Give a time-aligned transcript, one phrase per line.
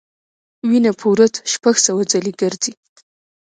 [0.69, 2.73] وینه په ورځ شپږ سوه ځلې ګرځي.